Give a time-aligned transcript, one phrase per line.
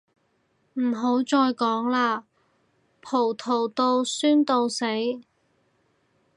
[0.73, 2.23] 唔好再講喇，
[3.01, 4.87] 葡萄到酸到死